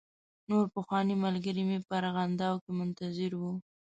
نور 0.49 0.65
پخواني 0.75 1.15
ملګري 1.25 1.63
مې 1.69 1.77
په 1.87 1.93
ارغنداو 1.99 2.61
کې 2.63 2.71
منتظر 2.79 3.31
و. 3.39 3.43